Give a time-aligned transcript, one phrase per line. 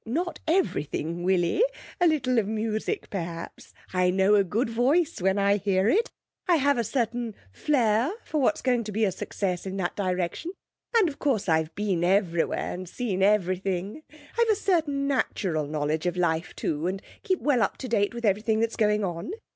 [0.03, 1.61] 'Not everything, Willie;
[1.99, 3.71] a little of music, perhaps.
[3.93, 6.09] I know a good voice when I hear it.
[6.47, 10.53] I have a certain flair for what's going to be a success in that direction,
[10.97, 14.01] and of course I've been everywhere and seen everything.
[14.39, 18.25] I've a certain natural knowledge of life, too, and keep well up to date with
[18.25, 19.29] everything that's going on.